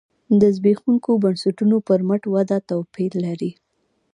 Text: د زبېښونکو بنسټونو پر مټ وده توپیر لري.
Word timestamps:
د 0.39 0.41
زبېښونکو 0.55 1.11
بنسټونو 1.23 1.77
پر 1.87 1.99
مټ 2.07 2.23
وده 2.33 2.57
توپیر 2.69 3.11
لري. 3.25 3.51